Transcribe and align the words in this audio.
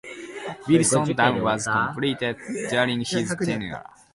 Wilson 0.67 1.13
Dam 1.15 1.43
was 1.43 1.67
completed 1.67 2.35
during 2.71 3.01
his 3.05 3.35
tenure. 3.45 3.83